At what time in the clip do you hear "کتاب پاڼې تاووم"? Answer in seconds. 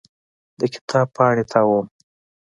0.73-1.85